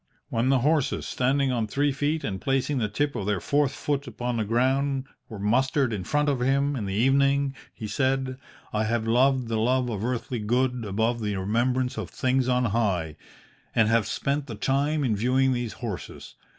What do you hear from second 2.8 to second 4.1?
tip of their fourth foot